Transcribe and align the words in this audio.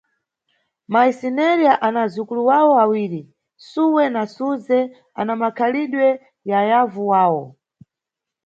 Mayi 0.91 1.11
Sineriya 1.19 1.73
ana 1.87 1.99
azukulu 2.05 2.41
wawo 2.49 2.73
awiri, 2.83 3.21
Suwe 3.69 4.03
na 4.13 4.23
Suze 4.35 4.79
ana 5.19 5.33
makhalidwe 5.41 6.07
ya 6.49 6.59
yavu 6.69 7.01
wawo. 7.11 7.43